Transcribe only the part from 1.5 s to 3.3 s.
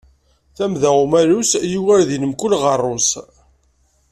yugar din mkul ɣerrus.